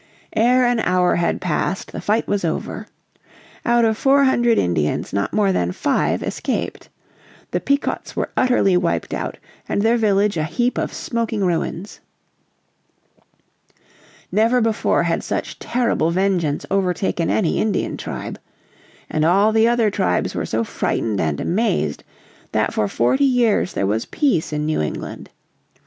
[0.35, 2.87] Ere an hour had passed the fight was over.
[3.63, 6.89] Out of four hundred Indians not more than five escaped.
[7.51, 9.37] The Pequots were utterly wiped out
[9.69, 11.99] and their village a heap of smoking ruins.
[14.31, 18.39] Never before had such terrible vengeance overtaken any Indian tribe.
[19.07, 22.03] And all the other tribes were so frightened and amazed
[22.53, 25.29] that for forty years there was peace in New England.